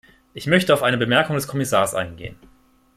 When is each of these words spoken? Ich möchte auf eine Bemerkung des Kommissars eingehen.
Ich 0.33 0.47
möchte 0.47 0.73
auf 0.73 0.81
eine 0.81 0.97
Bemerkung 0.97 1.35
des 1.35 1.47
Kommissars 1.47 1.93
eingehen. 1.93 2.35